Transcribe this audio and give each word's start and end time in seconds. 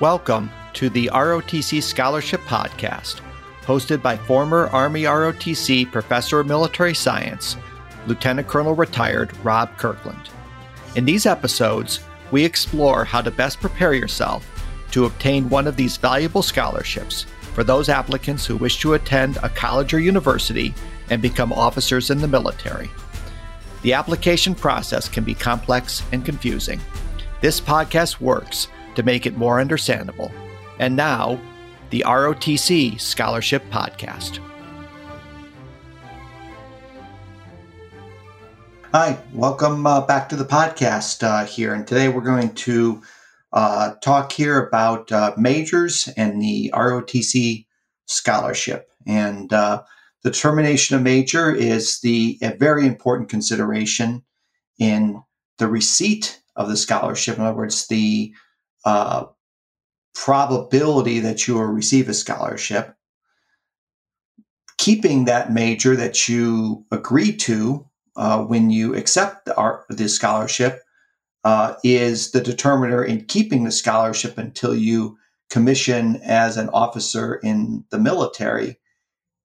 Welcome 0.00 0.50
to 0.72 0.90
the 0.90 1.08
ROTC 1.12 1.80
Scholarship 1.80 2.40
Podcast, 2.40 3.20
hosted 3.62 4.02
by 4.02 4.16
former 4.16 4.66
Army 4.72 5.04
ROTC 5.04 5.92
Professor 5.92 6.40
of 6.40 6.48
Military 6.48 6.94
Science, 6.94 7.56
Lieutenant 8.08 8.48
Colonel 8.48 8.74
retired 8.74 9.36
Rob 9.44 9.76
Kirkland. 9.76 10.30
In 10.96 11.04
these 11.04 11.26
episodes, 11.26 12.00
we 12.32 12.44
explore 12.44 13.04
how 13.04 13.20
to 13.20 13.30
best 13.30 13.60
prepare 13.60 13.94
yourself 13.94 14.44
to 14.90 15.04
obtain 15.04 15.48
one 15.48 15.68
of 15.68 15.76
these 15.76 15.96
valuable 15.96 16.42
scholarships 16.42 17.22
for 17.54 17.62
those 17.62 17.88
applicants 17.88 18.44
who 18.44 18.56
wish 18.56 18.80
to 18.80 18.94
attend 18.94 19.36
a 19.44 19.48
college 19.48 19.94
or 19.94 20.00
university 20.00 20.74
and 21.08 21.22
become 21.22 21.52
officers 21.52 22.10
in 22.10 22.18
the 22.18 22.26
military. 22.26 22.90
The 23.82 23.92
application 23.92 24.56
process 24.56 25.08
can 25.08 25.22
be 25.22 25.34
complex 25.34 26.02
and 26.10 26.24
confusing. 26.24 26.80
This 27.40 27.60
podcast 27.60 28.20
works 28.20 28.66
to 28.94 29.02
make 29.02 29.26
it 29.26 29.36
more 29.36 29.60
understandable. 29.60 30.30
And 30.78 30.96
now, 30.96 31.40
the 31.90 32.04
ROTC 32.06 33.00
Scholarship 33.00 33.62
Podcast. 33.70 34.40
Hi, 38.92 39.18
welcome 39.32 39.86
uh, 39.88 40.02
back 40.02 40.28
to 40.28 40.36
the 40.36 40.44
podcast 40.44 41.22
uh, 41.24 41.44
here. 41.46 41.74
And 41.74 41.86
today 41.86 42.08
we're 42.08 42.20
going 42.20 42.54
to 42.54 43.02
uh, 43.52 43.94
talk 44.02 44.30
here 44.30 44.64
about 44.66 45.10
uh, 45.10 45.32
majors 45.36 46.08
and 46.16 46.40
the 46.40 46.70
ROTC 46.74 47.66
scholarship. 48.06 48.88
And 49.06 49.52
uh, 49.52 49.82
the 50.22 50.30
determination 50.30 50.96
of 50.96 51.02
major 51.02 51.52
is 51.52 52.00
the 52.00 52.38
a 52.40 52.54
very 52.56 52.86
important 52.86 53.28
consideration 53.28 54.22
in 54.78 55.22
the 55.58 55.68
receipt 55.68 56.40
of 56.56 56.68
the 56.68 56.76
scholarship. 56.76 57.36
In 57.36 57.44
other 57.44 57.56
words, 57.56 57.86
the 57.88 58.32
uh, 58.84 59.26
probability 60.14 61.20
that 61.20 61.46
you 61.46 61.54
will 61.54 61.64
receive 61.64 62.08
a 62.08 62.14
scholarship, 62.14 62.94
keeping 64.78 65.24
that 65.24 65.52
major 65.52 65.96
that 65.96 66.28
you 66.28 66.84
agree 66.90 67.34
to 67.36 67.86
uh, 68.16 68.44
when 68.44 68.70
you 68.70 68.94
accept 68.94 69.44
the, 69.44 69.56
art, 69.56 69.84
the 69.88 70.08
scholarship 70.08 70.80
uh, 71.42 71.74
is 71.82 72.30
the 72.30 72.40
determiner 72.40 73.04
in 73.04 73.24
keeping 73.24 73.64
the 73.64 73.72
scholarship 73.72 74.38
until 74.38 74.74
you 74.74 75.18
commission 75.50 76.16
as 76.24 76.56
an 76.56 76.68
officer 76.70 77.34
in 77.34 77.84
the 77.90 77.98
military. 77.98 78.78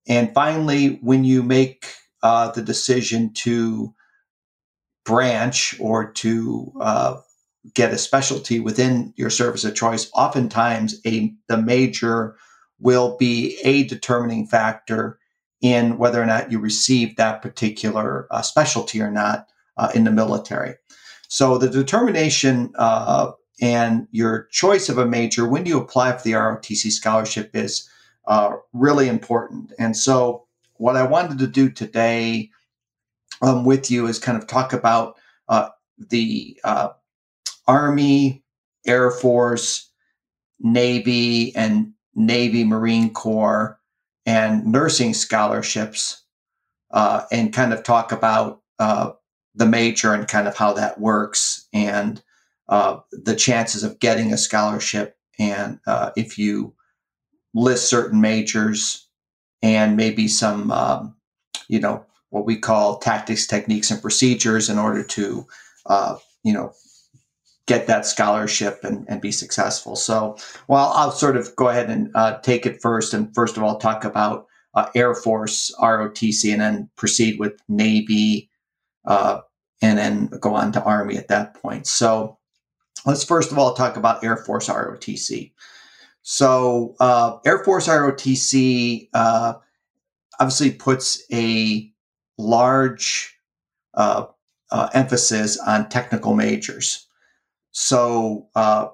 And 0.08 0.34
finally, 0.34 1.00
when 1.02 1.24
you 1.24 1.44
make 1.44 1.86
uh, 2.24 2.52
the 2.52 2.62
decision 2.62 3.34
to 3.34 3.94
branch 5.06 5.76
or 5.80 6.12
to 6.12 6.72
uh, 6.80 7.18
get 7.74 7.92
a 7.92 7.98
specialty 7.98 8.60
within 8.60 9.14
your 9.18 9.30
service 9.30 9.64
of 9.66 9.76
choice, 9.76 10.10
oftentimes 10.14 11.00
a 11.06 11.34
the 11.48 11.58
major 11.58 12.36
will 12.80 13.18
be 13.18 13.58
a 13.64 13.84
determining 13.84 14.48
factor 14.48 15.20
in 15.62 15.98
whether 15.98 16.22
or 16.22 16.26
not 16.26 16.52
you 16.52 16.60
receive 16.60 17.16
that 17.18 17.42
particular 17.42 18.28
uh, 18.32 18.42
specialty 18.42 19.02
or 19.02 19.12
not 19.12 19.48
uh, 19.78 19.92
in 19.94 20.06
the 20.06 20.12
military. 20.12 20.76
So 21.28 21.58
the 21.58 21.70
determination 21.70 22.72
uh, 22.78 23.32
and 23.62 24.08
your 24.12 24.46
choice 24.52 24.90
of 24.90 24.98
a 24.98 25.06
major 25.06 25.48
when 25.48 25.66
you 25.66 25.80
apply 25.80 26.14
for 26.14 26.24
the 26.24 26.32
ROTC 26.32 26.92
scholarship 26.92 27.56
is 27.56 27.90
uh, 28.28 28.56
really 28.74 29.08
important. 29.10 29.74
And 29.78 29.98
so 29.98 30.46
what 30.76 30.96
I 30.96 31.04
wanted 31.04 31.40
to 31.40 31.48
do 31.48 31.70
today 31.70 32.50
um, 33.42 33.66
with 33.66 33.92
you 33.92 34.08
is 34.08 34.18
kind 34.18 34.38
of 34.38 34.48
talk 34.48 34.72
about 34.72 35.18
uh, 35.50 35.70
the 36.10 36.58
uh, 36.64 36.90
Army, 37.70 38.44
Air 38.88 39.12
Force, 39.12 39.92
Navy, 40.60 41.56
and 41.56 41.94
Navy 42.16 42.64
Marine 42.64 43.14
Corps 43.14 43.80
and 44.26 44.66
nursing 44.66 45.14
scholarships 45.14 46.24
uh, 46.92 47.22
and 47.32 47.54
kind 47.54 47.72
of 47.72 47.84
talk 47.84 48.12
about 48.12 48.62
uh, 48.80 49.12
the 49.54 49.68
major 49.68 50.14
and 50.14 50.28
kind 50.28 50.48
of 50.48 50.58
how 50.58 50.74
that 50.74 51.00
works 51.00 51.68
and 51.72 52.24
uh, 52.70 52.98
the 53.12 53.36
chances 53.36 53.84
of 53.84 54.00
getting 54.00 54.34
a 54.34 54.38
scholarship 54.38 55.16
and 55.38 55.80
uh, 55.86 56.10
if 56.18 56.38
you 56.40 56.74
list 57.54 57.88
certain 57.88 58.20
majors 58.20 59.08
and 59.62 59.96
maybe 59.96 60.28
some 60.28 60.72
um, 60.72 61.16
you 61.68 61.80
know 61.80 62.04
what 62.30 62.46
we 62.46 62.58
call 62.58 62.98
tactics 62.98 63.46
techniques 63.46 63.92
and 63.92 64.02
procedures 64.02 64.70
in 64.70 64.80
order 64.80 65.04
to 65.04 65.46
uh, 65.86 66.16
you 66.44 66.54
know 66.54 66.72
get 67.70 67.86
that 67.86 68.04
scholarship 68.04 68.84
and, 68.84 69.06
and 69.08 69.22
be 69.22 69.32
successful. 69.32 69.96
So, 69.96 70.36
well, 70.68 70.92
I'll 70.96 71.12
sort 71.12 71.38
of 71.38 71.56
go 71.56 71.70
ahead 71.70 71.88
and 71.92 72.10
uh, 72.16 72.40
take 72.40 72.66
it 72.66 72.82
first. 72.82 73.14
And 73.14 73.34
first 73.36 73.58
of 73.58 73.64
all, 73.64 73.78
talk 73.78 74.04
about 74.04 74.48
uh, 74.74 74.90
Air 74.96 75.14
Force 75.14 75.72
ROTC 75.80 76.52
and 76.52 76.62
then 76.62 76.90
proceed 76.96 77.40
with 77.40 77.62
Navy 77.70 78.50
uh, 79.06 79.42
and 79.84 80.00
then 80.00 80.32
go 80.40 80.56
on 80.56 80.72
to 80.72 80.84
Army 80.84 81.16
at 81.16 81.28
that 81.28 81.54
point. 81.54 81.86
So, 81.86 82.40
let's 83.06 83.24
first 83.24 83.52
of 83.52 83.60
all 83.60 83.76
talk 83.76 83.98
about 83.98 84.24
Air 84.24 84.38
Force 84.38 84.68
ROTC. 84.68 85.52
So, 86.24 86.96
uh, 87.00 87.38
Air 87.46 87.64
Force 87.64 87.88
ROTC 87.88 89.10
uh, 89.14 89.54
obviously 90.40 90.72
puts 90.72 91.24
a 91.32 91.94
large 92.40 93.38
uh, 93.94 94.26
emphasis 94.94 95.60
on 95.60 95.88
technical 95.90 96.34
majors. 96.34 97.06
So 97.72 98.48
uh, 98.56 98.90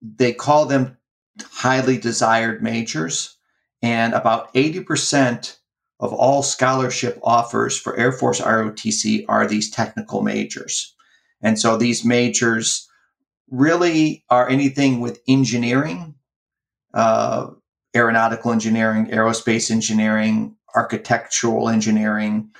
they 0.00 0.32
call 0.32 0.66
them 0.66 0.96
highly 1.42 1.98
desired 1.98 2.62
majors. 2.62 3.36
And 3.82 4.14
about 4.14 4.52
80% 4.54 5.56
of 6.00 6.12
all 6.12 6.42
scholarship 6.42 7.18
offers 7.22 7.78
for 7.78 7.96
Air 7.96 8.12
Force 8.12 8.40
ROTC 8.40 9.24
are 9.28 9.46
these 9.46 9.70
technical 9.70 10.22
majors. 10.22 10.94
And 11.42 11.58
so 11.58 11.76
these 11.76 12.04
majors 12.04 12.88
really 13.50 14.24
are 14.30 14.48
anything 14.48 15.00
with 15.00 15.20
engineering, 15.28 16.14
uh, 16.94 17.48
aeronautical 17.94 18.52
engineering, 18.52 19.06
aerospace 19.06 19.70
engineering, 19.70 20.56
architectural 20.74 21.68
engineering, 21.68 22.50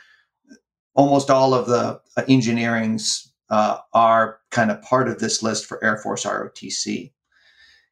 almost 0.94 1.30
all 1.30 1.52
of 1.52 1.66
the 1.66 2.00
uh, 2.16 2.22
engineering's 2.28 3.32
uh, 3.50 3.78
are 3.92 4.40
kind 4.50 4.70
of 4.70 4.82
part 4.82 5.08
of 5.08 5.18
this 5.18 5.42
list 5.42 5.66
for 5.66 5.82
Air 5.84 5.98
Force 5.98 6.24
ROTC. 6.24 7.12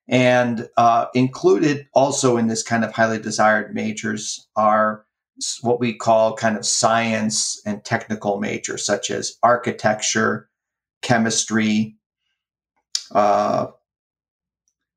And 0.07 0.69
uh, 0.77 1.07
included 1.15 1.87
also 1.95 2.37
in 2.37 2.49
this 2.49 2.63
kind 2.63 2.85
of 2.85 2.93
highly 2.93 3.19
desired 3.19 3.75
majors 3.75 4.47
are 4.57 5.07
what 5.63 5.81
we 5.81 5.95
call 5.95 6.35
kind 6.37 6.57
of 6.57 6.67
science 6.67 7.61
and 7.67 7.85
technical 7.85 8.39
majors, 8.39 8.85
such 8.85 9.11
as 9.11 9.37
architecture, 9.43 10.49
chemistry, 11.03 11.97
uh, 13.13 13.67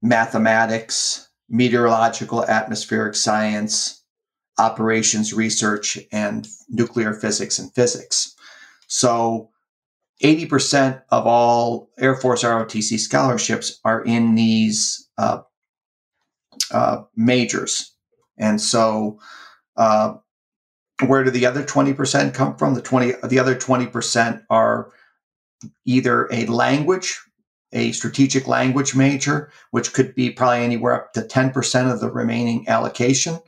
mathematics, 0.01 1.27
meteorological 1.49 2.45
atmospheric 2.45 3.15
science, 3.15 4.03
operations 4.59 5.33
research, 5.33 5.97
and 6.11 6.47
nuclear 6.69 7.13
physics 7.13 7.57
and 7.57 7.73
physics. 7.73 8.35
So 8.87 9.49
80% 10.23 11.03
of 11.09 11.27
all 11.27 11.89
Air 11.99 12.15
Force 12.15 12.43
ROTC 12.43 12.99
scholarships 12.99 13.79
are 13.83 14.03
in 14.03 14.35
these 14.35 15.07
uh, 15.17 15.41
uh, 16.71 17.03
majors. 17.15 17.93
And 18.37 18.59
so, 18.59 19.19
uh, 19.75 20.15
where 21.05 21.23
do 21.23 21.29
the 21.29 21.45
other 21.45 21.63
20% 21.63 22.33
come 22.33 22.55
from? 22.55 22.73
The 22.73 22.81
20, 22.81 23.13
the 23.27 23.37
other 23.37 23.55
20% 23.55 24.43
are 24.49 24.91
either 25.85 26.27
a 26.31 26.47
language, 26.47 27.19
a 27.71 27.91
strategic 27.91 28.47
language 28.47 28.95
major, 28.95 29.51
which 29.69 29.93
could 29.93 30.15
be 30.15 30.31
probably 30.31 30.63
anywhere 30.63 30.93
up 30.93 31.13
to 31.13 31.21
10% 31.21 31.91
of 31.91 31.99
the 31.99 32.09
remaining 32.09 32.67
allocation 32.67 33.39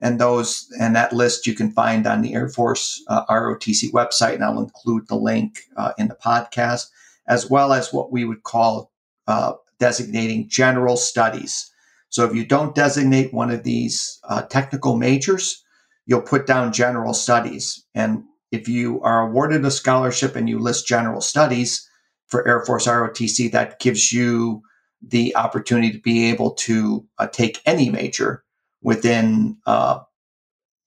and 0.00 0.20
those 0.20 0.68
and 0.78 0.94
that 0.94 1.12
list 1.12 1.46
you 1.46 1.54
can 1.54 1.70
find 1.70 2.06
on 2.06 2.22
the 2.22 2.34
Air 2.34 2.48
Force 2.48 3.02
uh, 3.08 3.24
ROTC 3.26 3.90
website, 3.92 4.34
and 4.34 4.44
I'll 4.44 4.60
include 4.60 5.08
the 5.08 5.16
link 5.16 5.60
uh, 5.76 5.92
in 5.98 6.08
the 6.08 6.14
podcast, 6.14 6.86
as 7.26 7.48
well 7.48 7.72
as 7.72 7.92
what 7.92 8.12
we 8.12 8.24
would 8.24 8.42
call 8.42 8.92
uh, 9.26 9.54
designating 9.78 10.48
general 10.48 10.96
studies. 10.96 11.70
So 12.08 12.24
if 12.24 12.34
you 12.34 12.44
don't 12.44 12.74
designate 12.74 13.34
one 13.34 13.50
of 13.50 13.64
these 13.64 14.20
uh, 14.24 14.42
technical 14.42 14.96
majors, 14.96 15.64
you'll 16.06 16.22
put 16.22 16.46
down 16.46 16.72
general 16.72 17.14
studies, 17.14 17.84
and 17.94 18.22
if 18.52 18.68
you 18.68 19.00
are 19.02 19.28
awarded 19.28 19.64
a 19.64 19.70
scholarship 19.70 20.36
and 20.36 20.48
you 20.48 20.58
list 20.58 20.86
general 20.86 21.20
studies 21.20 21.88
for 22.26 22.46
Air 22.46 22.64
Force 22.64 22.86
ROTC, 22.86 23.50
that 23.52 23.80
gives 23.80 24.12
you 24.12 24.62
the 25.02 25.34
opportunity 25.36 25.92
to 25.92 25.98
be 25.98 26.30
able 26.30 26.52
to 26.52 27.06
uh, 27.18 27.26
take 27.26 27.60
any 27.66 27.90
major 27.90 28.44
within 28.82 29.56
uh, 29.66 30.00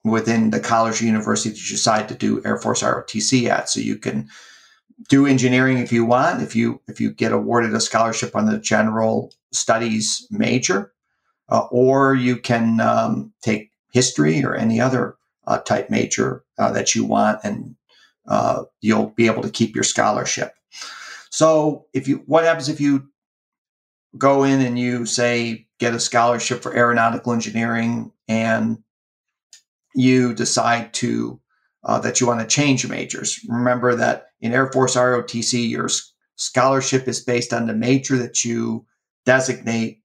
within 0.04 0.50
the 0.50 0.60
college 0.60 1.02
or 1.02 1.06
university 1.06 1.50
that 1.50 1.60
you 1.60 1.70
decide 1.70 2.08
to 2.10 2.16
do 2.16 2.42
Air 2.46 2.58
Force 2.58 2.82
ROTC 2.82 3.48
at. 3.50 3.70
So 3.70 3.80
you 3.80 3.98
can 3.98 4.30
do 5.08 5.26
engineering 5.26 5.78
if 5.78 5.92
you 5.92 6.06
want. 6.06 6.42
If 6.42 6.56
you 6.56 6.82
if 6.88 7.00
you 7.00 7.12
get 7.12 7.32
awarded 7.32 7.74
a 7.74 7.80
scholarship 7.80 8.36
on 8.36 8.46
the 8.46 8.58
general 8.58 9.34
studies 9.52 10.28
major, 10.32 10.94
uh, 11.50 11.68
or 11.72 12.16
you 12.16 12.38
can 12.38 12.80
um, 12.80 13.34
take 13.42 13.72
history 13.92 14.44
or 14.44 14.56
any 14.56 14.80
other 14.80 15.16
uh, 15.48 15.60
type 15.60 15.90
major 15.90 16.44
uh, 16.58 16.72
that 16.72 16.94
you 16.96 17.06
want, 17.06 17.40
and 17.44 17.76
uh, 18.28 18.64
you'll 18.82 19.10
be 19.16 19.26
able 19.26 19.42
to 19.42 19.50
keep 19.50 19.76
your 19.76 19.84
scholarship. 19.84 20.54
So, 21.32 21.86
if 21.94 22.08
you 22.08 22.24
what 22.26 22.44
happens 22.44 22.70
if 22.70 22.82
you 22.82 23.08
go 24.18 24.44
in 24.44 24.62
and 24.62 24.78
you 24.78 25.06
say 25.06 25.68
get 25.80 25.96
a 25.96 26.00
scholarship 26.00 26.62
for 26.62 26.76
aeronautical 26.76 27.34
engineering 27.34 28.12
and 28.28 28.78
you 29.96 30.34
decide 30.34 30.94
to 30.94 31.40
uh, 31.84 32.00
that 32.00 32.20
you 32.20 32.28
want 32.28 32.42
to 32.42 32.48
change 32.48 32.88
majors. 32.88 33.40
Remember 33.48 33.96
that 33.96 34.28
in 34.42 34.54
Air 34.54 34.72
Force 34.72 34.96
ROTC, 34.96 35.70
your 35.70 35.90
scholarship 36.36 37.08
is 37.08 37.22
based 37.22 37.54
on 37.54 37.68
the 37.68 37.74
major 37.74 38.18
that 38.18 38.44
you 38.44 38.86
designate 39.26 40.02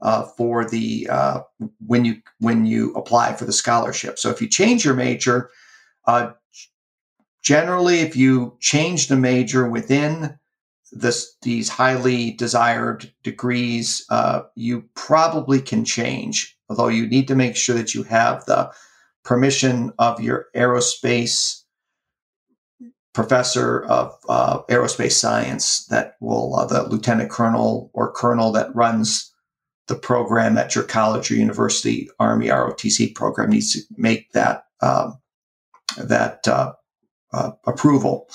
uh, 0.00 0.24
for 0.36 0.68
the 0.68 1.06
uh, 1.10 1.40
when 1.86 2.04
you 2.04 2.16
when 2.38 2.64
you 2.64 2.94
apply 2.94 3.34
for 3.34 3.44
the 3.44 3.52
scholarship. 3.52 4.18
So 4.18 4.30
if 4.30 4.40
you 4.40 4.48
change 4.48 4.84
your 4.84 4.94
major, 4.94 5.50
uh, 6.06 6.32
generally, 7.42 8.00
if 8.00 8.16
you 8.16 8.56
change 8.60 9.08
the 9.08 9.16
major 9.16 9.68
within 9.68 10.38
this 10.92 11.36
these 11.42 11.68
highly 11.68 12.32
desired 12.32 13.12
degrees, 13.22 14.04
uh, 14.10 14.42
you 14.54 14.84
probably 14.94 15.60
can 15.60 15.84
change. 15.84 16.56
Although 16.68 16.88
you 16.88 17.06
need 17.06 17.28
to 17.28 17.34
make 17.34 17.56
sure 17.56 17.76
that 17.76 17.94
you 17.94 18.02
have 18.04 18.44
the 18.46 18.72
permission 19.24 19.92
of 19.98 20.20
your 20.20 20.46
aerospace 20.56 21.62
professor 23.12 23.84
of 23.84 24.16
uh, 24.28 24.60
aerospace 24.70 25.12
science 25.12 25.84
that 25.86 26.14
will 26.20 26.54
uh, 26.56 26.64
the 26.64 26.84
lieutenant 26.84 27.30
colonel 27.30 27.90
or 27.92 28.12
colonel 28.12 28.52
that 28.52 28.74
runs 28.74 29.32
the 29.88 29.96
program 29.96 30.56
at 30.56 30.76
your 30.76 30.84
college 30.84 31.30
or 31.30 31.34
university 31.34 32.08
army 32.20 32.46
rotc 32.46 33.14
program 33.16 33.50
needs 33.50 33.72
to 33.72 33.80
make 33.96 34.30
that 34.32 34.64
um, 34.80 35.18
that 35.98 36.46
uh, 36.46 36.72
uh 37.32 37.50
approval 37.66 38.28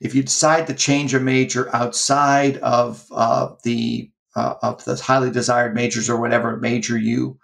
if 0.00 0.14
you 0.14 0.22
decide 0.22 0.66
to 0.66 0.74
change 0.74 1.14
a 1.14 1.20
major 1.20 1.74
outside 1.74 2.58
of 2.58 3.06
uh, 3.12 3.50
the 3.64 4.10
uh, 4.36 4.54
of 4.62 4.84
the 4.84 4.96
highly 4.96 5.30
desired 5.30 5.74
majors 5.74 6.08
or 6.08 6.20
whatever 6.20 6.56
major 6.56 6.96
you 6.96 7.38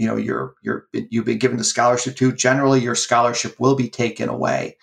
you 0.00 0.06
know 0.06 0.16
you're 0.16 0.54
you're 0.62 0.86
you've 0.94 1.26
been 1.26 1.38
given 1.38 1.58
the 1.58 1.64
scholarship 1.64 2.16
to 2.16 2.32
generally 2.32 2.80
your 2.80 2.94
scholarship 2.94 3.60
will 3.60 3.74
be 3.74 3.90
taken 3.90 4.30
away. 4.30 4.78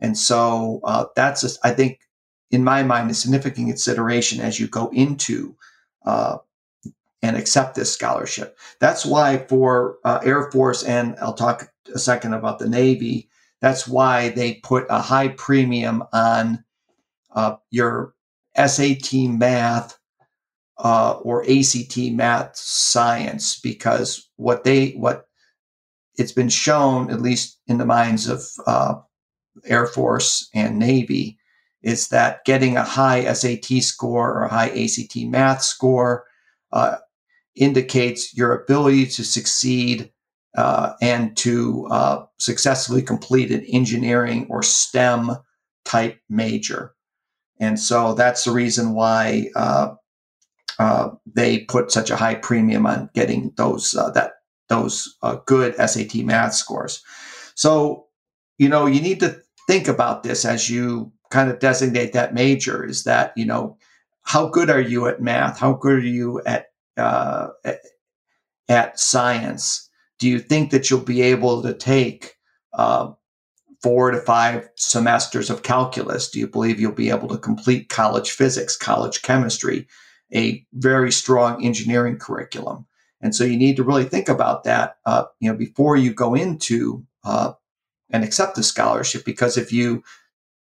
And 0.00 0.16
so 0.16 0.80
uh, 0.84 1.04
that's 1.14 1.44
a, 1.44 1.50
I 1.62 1.72
think 1.72 2.00
in 2.50 2.64
my 2.64 2.82
mind 2.82 3.10
a 3.10 3.14
significant 3.14 3.68
consideration 3.68 4.40
as 4.40 4.58
you 4.58 4.66
go 4.66 4.88
into 4.88 5.54
uh, 6.06 6.38
and 7.20 7.36
accept 7.36 7.74
this 7.74 7.92
scholarship. 7.92 8.58
That's 8.80 9.04
why 9.04 9.44
for 9.46 9.98
uh, 10.04 10.20
air 10.24 10.50
force 10.50 10.82
and 10.84 11.16
i'll 11.20 11.34
talk 11.34 11.70
a 11.94 11.98
second 11.98 12.32
about 12.32 12.58
the 12.58 12.68
navy 12.68 13.28
that's 13.62 13.86
why 13.86 14.28
they 14.30 14.54
put 14.54 14.86
a 14.90 15.00
high 15.00 15.28
premium 15.28 16.02
on 16.12 16.62
uh, 17.34 17.56
your 17.70 18.14
sat 18.54 19.14
math 19.14 19.98
uh, 20.78 21.12
or 21.22 21.44
ACT 21.48 21.96
math 22.12 22.56
science 22.56 23.58
because 23.60 24.28
what 24.36 24.64
they 24.64 24.90
what 24.90 25.26
it's 26.18 26.32
been 26.32 26.48
shown 26.48 27.10
at 27.10 27.22
least 27.22 27.60
in 27.68 27.78
the 27.78 27.86
minds 27.86 28.28
of 28.28 28.44
uh, 28.66 28.94
Air 29.64 29.86
Force 29.86 30.50
and 30.54 30.78
Navy 30.78 31.38
is 31.82 32.08
that 32.08 32.44
getting 32.44 32.76
a 32.76 32.84
high 32.84 33.32
SAT 33.32 33.82
score 33.82 34.34
or 34.34 34.44
a 34.44 34.50
high 34.52 34.70
ACT 34.70 35.16
math 35.28 35.62
score 35.62 36.24
uh, 36.72 36.96
indicates 37.54 38.36
your 38.36 38.60
ability 38.60 39.06
to 39.06 39.24
succeed 39.24 40.10
uh, 40.56 40.92
and 41.00 41.36
to 41.38 41.86
uh, 41.90 42.24
successfully 42.38 43.02
complete 43.02 43.50
an 43.50 43.64
engineering 43.72 44.46
or 44.50 44.62
STEM 44.62 45.30
type 45.84 46.18
major. 46.28 46.94
And 47.60 47.78
so 47.78 48.14
that's 48.14 48.44
the 48.44 48.50
reason 48.50 48.94
why 48.94 49.48
uh, 49.56 49.94
uh, 50.78 51.10
they 51.26 51.60
put 51.60 51.92
such 51.92 52.10
a 52.10 52.16
high 52.16 52.34
premium 52.34 52.86
on 52.86 53.08
getting 53.14 53.52
those 53.56 53.94
uh, 53.94 54.10
that 54.10 54.32
those 54.68 55.16
good 55.46 55.74
SAT 55.76 56.16
math 56.24 56.54
scores. 56.54 57.02
So, 57.54 58.06
you 58.58 58.68
know, 58.68 58.86
you 58.86 59.00
need 59.00 59.20
to 59.20 59.40
think 59.66 59.86
about 59.86 60.22
this 60.22 60.44
as 60.44 60.70
you 60.70 61.12
kind 61.30 61.50
of 61.50 61.58
designate 61.58 62.12
that 62.12 62.34
major. 62.34 62.84
Is 62.84 63.04
that 63.04 63.32
you 63.36 63.44
know, 63.44 63.76
how 64.22 64.48
good 64.48 64.70
are 64.70 64.80
you 64.80 65.06
at 65.06 65.20
math? 65.20 65.58
How 65.58 65.74
good 65.74 65.94
are 65.94 66.06
you 66.06 66.40
at 66.46 66.66
uh, 66.96 67.48
at, 67.64 67.80
at, 68.68 68.98
science? 68.98 69.88
Do 70.22 70.28
you 70.28 70.38
think 70.38 70.70
that 70.70 70.88
you'll 70.88 71.00
be 71.00 71.20
able 71.22 71.62
to 71.62 71.74
take 71.74 72.36
uh, 72.72 73.10
four 73.82 74.12
to 74.12 74.20
five 74.20 74.68
semesters 74.76 75.50
of 75.50 75.64
calculus? 75.64 76.30
Do 76.30 76.38
you 76.38 76.46
believe 76.46 76.78
you'll 76.78 76.92
be 76.92 77.10
able 77.10 77.26
to 77.26 77.38
complete 77.38 77.88
college 77.88 78.30
physics, 78.30 78.76
college 78.76 79.22
chemistry? 79.22 79.88
a 80.34 80.64
very 80.72 81.12
strong 81.12 81.64
engineering 81.64 82.18
curriculum. 82.18 82.86
And 83.20 83.34
so 83.34 83.44
you 83.44 83.56
need 83.56 83.76
to 83.76 83.84
really 83.84 84.04
think 84.04 84.28
about 84.28 84.64
that, 84.64 84.96
uh, 85.06 85.24
you 85.40 85.50
know, 85.50 85.56
before 85.56 85.96
you 85.96 86.12
go 86.12 86.34
into 86.34 87.04
uh, 87.24 87.52
and 88.10 88.24
accept 88.24 88.56
the 88.56 88.62
scholarship. 88.62 89.24
Because 89.24 89.56
if 89.56 89.72
you, 89.72 90.02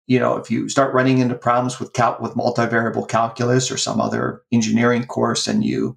you 0.07 0.19
know, 0.19 0.37
if 0.37 0.51
you 0.51 0.69
start 0.69 0.95
running 0.95 1.19
into 1.19 1.35
problems 1.35 1.79
with 1.79 1.93
cal- 1.93 2.19
with 2.21 2.35
multivariable 2.35 3.09
calculus 3.09 3.71
or 3.71 3.77
some 3.77 4.01
other 4.01 4.43
engineering 4.51 5.07
course, 5.07 5.47
and 5.47 5.65
you 5.65 5.97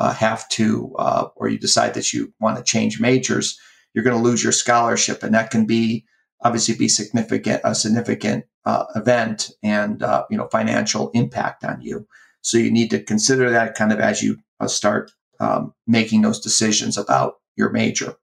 uh, 0.00 0.14
have 0.14 0.48
to, 0.48 0.94
uh, 0.98 1.28
or 1.36 1.48
you 1.48 1.58
decide 1.58 1.92
that 1.92 2.12
you 2.12 2.32
want 2.40 2.56
to 2.56 2.64
change 2.64 2.98
majors, 2.98 3.60
you're 3.92 4.02
going 4.02 4.16
to 4.16 4.22
lose 4.22 4.42
your 4.42 4.52
scholarship, 4.52 5.22
and 5.22 5.34
that 5.34 5.50
can 5.50 5.66
be 5.66 6.06
obviously 6.42 6.74
be 6.74 6.88
significant 6.88 7.60
a 7.64 7.74
significant 7.74 8.46
uh, 8.64 8.86
event 8.96 9.50
and 9.62 10.02
uh, 10.02 10.24
you 10.30 10.38
know 10.38 10.48
financial 10.48 11.10
impact 11.10 11.64
on 11.64 11.82
you. 11.82 12.08
So 12.40 12.56
you 12.56 12.70
need 12.70 12.88
to 12.90 13.02
consider 13.02 13.50
that 13.50 13.74
kind 13.74 13.92
of 13.92 14.00
as 14.00 14.22
you 14.22 14.38
uh, 14.58 14.68
start 14.68 15.12
um, 15.38 15.74
making 15.86 16.22
those 16.22 16.40
decisions 16.40 16.96
about 16.96 17.34
your 17.56 17.68
major. 17.68 18.14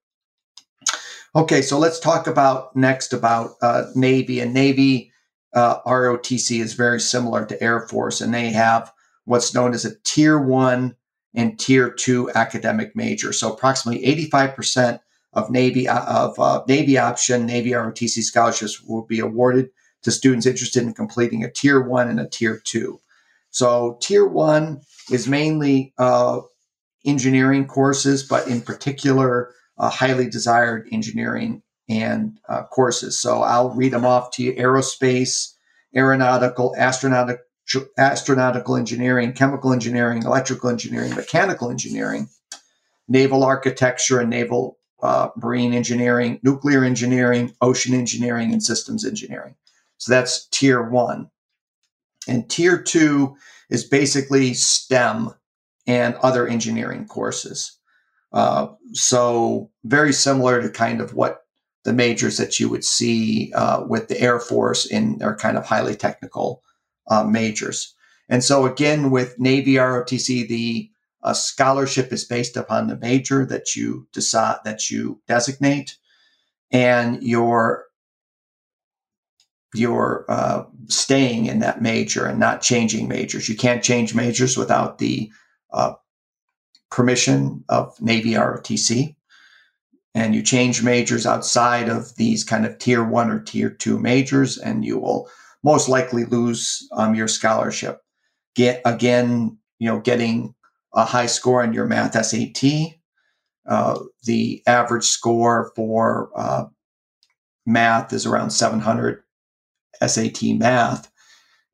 Okay, 1.35 1.62
so 1.62 1.77
let's 1.77 2.00
talk 2.00 2.25
about 2.25 2.75
next 2.75 3.13
about 3.13 3.51
uh, 3.62 3.83
Navy. 3.94 4.39
And 4.39 4.51
Navy 4.51 5.12
uh, 5.53 5.81
ROTC 5.83 6.59
is 6.59 6.74
very 6.74 7.00
similar 7.00 7.45
to 7.45 7.62
Air 7.62 7.88
Force, 7.88 8.19
and 8.19 8.33
they 8.33 8.50
have 8.50 8.91
what's 9.25 9.53
known 9.53 9.75
as 9.75 9.85
a 9.85 9.95
Tier 10.03 10.39
1 10.39 10.95
and 11.38 11.57
Tier 11.57 11.89
2 11.89 12.32
academic 12.32 12.96
major. 12.96 13.32
So 13.32 13.53
approximately 13.53 14.06
85% 14.29 15.00
of 15.34 15.50
Navy 15.50 15.88
uh, 15.88 16.03
of 16.03 16.39
uh, 16.39 16.63
Navy 16.67 16.98
option 16.98 17.46
Navy 17.46 17.72
ROTC 17.72 18.24
scholarships 18.24 18.82
will 18.82 19.03
be 19.03 19.20
awarded 19.20 19.70
to 20.01 20.12
students 20.12 20.46
interested 20.46 20.84
in 20.84 20.94
completing 20.94 21.44
a 21.44 21.51
Tier 21.51 21.79
1 21.79 22.10
and 22.10 22.20
a 22.20 22.27
Tier 22.27 22.60
2. 22.63 23.00
So 23.51 23.98
tier 24.01 24.25
one 24.25 24.82
is 25.12 25.27
mainly 25.27 25.94
uh, 25.98 26.41
engineering 27.06 27.65
courses, 27.65 28.24
but 28.24 28.48
in 28.48 28.62
particular, 28.62 29.51
uh, 29.77 29.89
highly 29.89 30.29
desired 30.29 30.88
engineering 30.91 31.62
and 31.89 32.38
uh, 32.50 32.63
courses. 32.63 33.20
So 33.20 33.41
I'll 33.41 33.72
read 33.72 33.94
them 33.94 34.06
off 34.06 34.32
to 34.32 34.44
you: 34.44 34.53
aerospace, 34.53 35.53
aeronautical, 35.96 36.75
astronautical, 36.77 37.39
astronautical 38.00 38.77
engineering, 38.77 39.33
chemical 39.33 39.74
engineering, 39.74 40.24
electrical 40.24 40.69
engineering, 40.69 41.13
mechanical 41.15 41.69
engineering, 41.69 42.29
naval 43.07 43.43
architecture 43.43 44.19
and 44.19 44.29
naval 44.29 44.77
uh, 45.01 45.29
marine 45.36 45.74
engineering, 45.74 46.39
nuclear 46.43 46.83
engineering, 46.83 47.53
ocean 47.62 47.93
engineering, 47.93 48.51
and 48.51 48.63
systems 48.63 49.05
engineering. 49.05 49.55
So 49.97 50.12
that's 50.12 50.47
tier 50.47 50.81
one. 50.81 51.29
And 52.27 52.50
tier 52.50 52.81
two 52.81 53.36
is 53.69 53.83
basically 53.83 54.53
STEM 54.53 55.33
and 55.86 56.15
other 56.15 56.47
engineering 56.47 57.05
courses. 57.07 57.77
Uh, 58.33 58.67
so 58.93 59.69
very 59.86 60.12
similar 60.13 60.62
to 60.62 60.69
kind 60.69 61.00
of 61.00 61.13
what 61.13 61.45
the 61.83 61.93
majors 61.93 62.38
that 62.38 62.59
you 62.59 62.67
would 62.69 62.83
see 62.83 63.53
uh, 63.53 63.83
with 63.88 64.09
the 64.09 64.19
Air 64.19 64.39
Force 64.39 64.86
in 64.86 65.19
their 65.19 65.36
kind 65.36 65.57
of 65.57 65.65
highly 65.65 65.95
technical 65.95 66.62
uh, 67.09 67.23
majors. 67.23 67.93
And 68.29 68.43
so 68.43 68.65
again, 68.65 69.09
with 69.09 69.39
Navy 69.39 69.75
ROTC, 69.75 70.47
the 70.47 70.89
uh, 71.23 71.33
scholarship 71.33 72.11
is 72.11 72.25
based 72.25 72.57
upon 72.57 72.87
the 72.87 72.97
major 72.97 73.45
that 73.45 73.75
you 73.75 74.07
decide 74.13 74.57
that 74.65 74.89
you 74.89 75.21
designate, 75.27 75.97
and 76.71 77.21
your 77.23 77.85
you're 79.73 80.25
uh, 80.29 80.63
staying 80.87 81.45
in 81.45 81.59
that 81.59 81.81
major 81.81 82.25
and 82.25 82.39
not 82.39 82.61
changing 82.61 83.07
majors. 83.07 83.49
You 83.49 83.55
can't 83.55 83.83
change 83.83 84.15
majors 84.15 84.57
without 84.57 84.97
the 84.97 85.29
uh, 85.71 85.93
permission 86.89 87.63
of 87.69 87.99
Navy 88.01 88.31
ROTC. 88.31 89.15
And 90.15 90.33
you 90.33 90.41
change 90.41 90.81
majors 90.81 91.27
outside 91.27 91.89
of 91.89 92.15
these 92.15 92.43
kind 92.43 92.65
of 92.65 92.79
tier 92.79 93.03
one 93.03 93.29
or 93.29 93.39
tier 93.39 93.69
two 93.69 93.99
majors, 93.99 94.57
and 94.57 94.83
you 94.83 94.97
will 94.97 95.29
most 95.63 95.89
likely 95.89 96.25
lose 96.25 96.87
um, 96.93 97.15
your 97.15 97.27
scholarship. 97.27 98.01
Get 98.55 98.81
again, 98.85 99.57
you 99.79 99.87
know, 99.87 99.99
getting 99.99 100.55
a 100.93 101.05
high 101.05 101.25
score 101.25 101.61
on 101.61 101.73
your 101.73 101.85
math 101.85 102.13
SAT. 102.25 102.95
Uh, 103.67 103.99
the 104.23 104.63
average 104.65 105.03
score 105.03 105.71
for 105.75 106.31
uh, 106.35 106.65
math 107.65 108.13
is 108.13 108.25
around 108.25 108.51
700 108.51 109.21
SAT 110.05 110.43
math. 110.55 111.11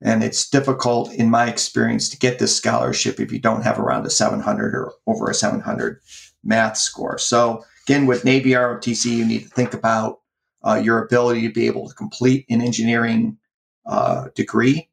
And 0.01 0.21
it's 0.21 0.49
difficult, 0.49 1.13
in 1.13 1.29
my 1.29 1.47
experience, 1.47 2.09
to 2.09 2.17
get 2.17 2.37
this 2.37 2.55
scholarship 2.55 3.21
if 3.21 3.31
you 3.31 3.39
don't 3.39 3.61
have 3.61 3.79
around 3.79 4.05
a 4.05 4.09
700 4.09 4.75
or 4.75 4.91
over 5.07 5.29
a 5.29 5.33
700 5.33 6.01
math 6.43 6.77
score. 6.77 7.17
So, 7.17 7.63
again, 7.87 8.05
with 8.05 8.25
Navy 8.25 8.51
ROTC, 8.51 9.05
you 9.05 9.25
need 9.25 9.43
to 9.43 9.49
think 9.49 9.73
about 9.73 10.19
uh, 10.65 10.81
your 10.83 11.05
ability 11.05 11.47
to 11.47 11.53
be 11.53 11.67
able 11.67 11.87
to 11.87 11.95
complete 11.95 12.45
an 12.49 12.61
engineering 12.61 13.37
uh, 13.85 14.27
degree 14.35 14.89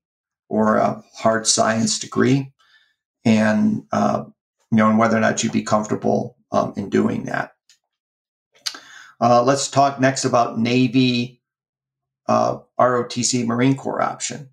or 0.49 0.77
a 0.77 1.03
hard 1.15 1.47
science 1.47 1.99
degree, 1.99 2.53
and 3.25 3.85
uh, 3.93 4.25
you 4.71 4.77
know, 4.77 4.89
and 4.89 4.99
whether 4.99 5.17
or 5.17 5.21
not 5.21 5.43
you'd 5.43 5.53
be 5.53 5.63
comfortable 5.63 6.37
um, 6.53 6.73
in 6.77 6.91
doing 6.91 7.25
that. 7.25 7.53
Uh, 9.21 9.43
let's 9.43 9.69
talk 9.69 10.01
next 10.01 10.25
about 10.25 10.59
Navy 10.59 11.41
uh, 12.27 12.59
ROTC 12.79 13.45
Marine 13.47 13.77
Corps 13.77 14.01
option. 14.01 14.49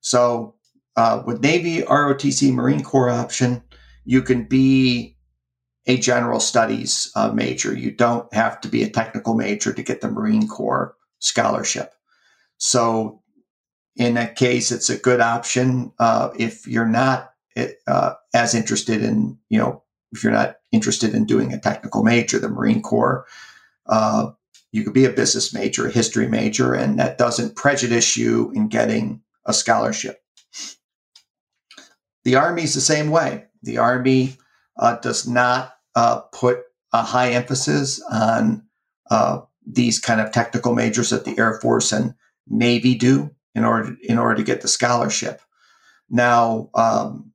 So, 0.00 0.54
uh, 0.96 1.22
with 1.26 1.42
Navy 1.42 1.82
ROTC 1.82 2.52
Marine 2.52 2.82
Corps 2.82 3.10
option, 3.10 3.62
you 4.04 4.22
can 4.22 4.44
be 4.44 5.16
a 5.86 5.98
general 5.98 6.40
studies 6.40 7.10
uh, 7.14 7.30
major. 7.32 7.76
You 7.76 7.90
don't 7.90 8.32
have 8.32 8.60
to 8.62 8.68
be 8.68 8.82
a 8.82 8.88
technical 8.88 9.34
major 9.34 9.72
to 9.72 9.82
get 9.82 10.00
the 10.00 10.10
Marine 10.10 10.48
Corps 10.48 10.94
scholarship. 11.18 11.92
So, 12.58 13.20
in 13.96 14.14
that 14.14 14.36
case, 14.36 14.70
it's 14.70 14.90
a 14.90 14.98
good 14.98 15.20
option 15.20 15.92
uh, 15.98 16.30
if 16.38 16.66
you're 16.66 16.86
not 16.86 17.32
uh, 17.86 18.14
as 18.34 18.54
interested 18.54 19.02
in, 19.02 19.38
you 19.48 19.58
know, 19.58 19.82
if 20.12 20.22
you're 20.22 20.32
not 20.32 20.56
interested 20.72 21.14
in 21.14 21.24
doing 21.24 21.52
a 21.52 21.58
technical 21.58 22.02
major, 22.02 22.38
the 22.38 22.48
Marine 22.48 22.82
Corps. 22.82 23.26
Uh, 23.86 24.30
you 24.72 24.84
could 24.84 24.92
be 24.92 25.06
a 25.06 25.10
business 25.10 25.54
major, 25.54 25.86
a 25.86 25.90
history 25.90 26.28
major, 26.28 26.74
and 26.74 26.98
that 26.98 27.16
doesn't 27.16 27.56
prejudice 27.56 28.16
you 28.16 28.50
in 28.52 28.68
getting 28.68 29.22
a 29.46 29.54
scholarship. 29.54 30.22
The 32.24 32.36
Army 32.36 32.64
is 32.64 32.74
the 32.74 32.80
same 32.80 33.10
way. 33.10 33.44
The 33.62 33.78
Army 33.78 34.36
uh, 34.76 34.96
does 34.96 35.26
not 35.26 35.74
uh, 35.94 36.20
put 36.32 36.58
a 36.92 37.02
high 37.02 37.30
emphasis 37.30 38.02
on 38.10 38.66
uh, 39.10 39.40
these 39.66 39.98
kind 39.98 40.20
of 40.20 40.32
technical 40.32 40.74
majors 40.74 41.10
that 41.10 41.24
the 41.24 41.38
Air 41.38 41.58
Force 41.60 41.92
and 41.92 42.14
Navy 42.48 42.94
do 42.94 43.30
in 43.56 43.64
order 43.64 43.96
in 44.02 44.18
order 44.18 44.36
to 44.36 44.44
get 44.44 44.60
the 44.60 44.68
scholarship. 44.68 45.40
Now, 46.10 46.70
um, 46.74 47.32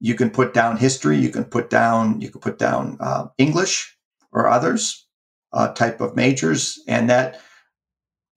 you 0.00 0.14
can 0.14 0.30
put 0.30 0.54
down 0.54 0.78
history, 0.78 1.18
you 1.18 1.28
can 1.28 1.44
put 1.44 1.70
down 1.70 2.20
you 2.20 2.30
can 2.30 2.40
put 2.40 2.58
down 2.58 2.96
uh, 2.98 3.26
English 3.38 3.96
or 4.32 4.48
others 4.48 5.06
uh, 5.52 5.68
type 5.74 6.00
of 6.00 6.16
majors, 6.16 6.80
and 6.88 7.10
that 7.10 7.40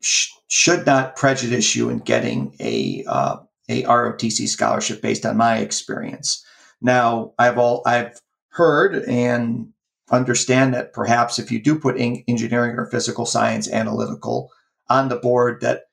sh- 0.02 0.30
should 0.50 0.86
not 0.86 1.16
prejudice 1.16 1.76
you 1.76 1.90
in 1.90 2.00
getting 2.00 2.54
a 2.60 3.04
uh, 3.08 3.38
a 3.70 3.84
ROTC 3.84 4.48
scholarship 4.48 5.02
based 5.02 5.26
on 5.26 5.38
my 5.38 5.58
experience. 5.58 6.46
Now, 6.82 7.34
I've 7.40 7.58
all 7.58 7.84
I've 7.86 8.20
heard 8.50 8.96
and 9.08 9.70
understand 10.12 10.74
that 10.74 10.94
perhaps 10.94 11.40
if 11.40 11.52
you 11.52 11.60
do 11.60 11.80
put 11.80 11.98
in 11.98 12.24
engineering 12.28 12.78
or 12.78 12.86
physical 12.92 13.26
science 13.26 13.72
analytical 13.72 14.52
on 14.90 15.08
the 15.08 15.16
board, 15.16 15.62
that 15.62 15.86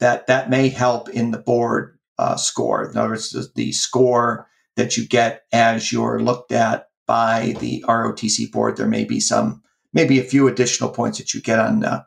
that 0.00 0.26
that 0.26 0.50
may 0.50 0.68
help 0.68 1.08
in 1.08 1.30
the 1.30 1.38
board 1.38 1.98
uh, 2.18 2.36
score. 2.36 2.90
In 2.90 2.96
other 2.96 3.10
words, 3.10 3.52
the, 3.54 3.72
score 3.72 4.46
that 4.76 4.96
you 4.96 5.06
get 5.06 5.44
as 5.52 5.92
you're 5.92 6.20
looked 6.20 6.52
at 6.52 6.88
by 7.06 7.54
the 7.60 7.84
ROTC 7.88 8.50
board. 8.52 8.76
There 8.76 8.86
may 8.86 9.04
be 9.04 9.20
some, 9.20 9.62
maybe 9.92 10.18
a 10.18 10.24
few 10.24 10.46
additional 10.48 10.90
points 10.90 11.18
that 11.18 11.34
you 11.34 11.40
get 11.40 11.58
on, 11.58 11.84
uh, 11.84 12.02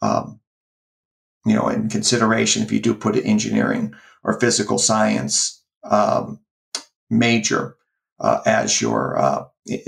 um, 0.00 0.40
you 1.44 1.54
know, 1.54 1.68
in 1.68 1.88
consideration 1.88 2.62
if 2.62 2.70
you 2.70 2.80
do 2.80 2.94
put 2.94 3.16
an 3.16 3.24
engineering 3.24 3.94
or 4.22 4.38
physical 4.38 4.78
science 4.78 5.62
um, 5.84 6.40
major 7.10 7.76
uh, 8.20 8.40
as 8.46 8.80
your 8.80 9.18
uh, 9.18 9.44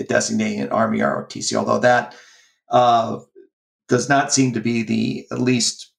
designating 0.08 0.60
an 0.60 0.68
Army 0.70 0.98
ROTC. 0.98 1.54
Although 1.54 1.78
that 1.78 2.14
uh, 2.70 3.20
does 3.88 4.08
not 4.08 4.32
seem 4.32 4.52
to 4.52 4.60
be 4.60 4.82
the 4.82 5.26
least 5.30 5.93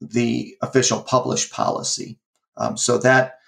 the 0.00 0.56
official 0.62 1.02
published 1.02 1.52
policy. 1.52 2.18
Um, 2.56 2.76
so 2.76 2.98
that 2.98 3.38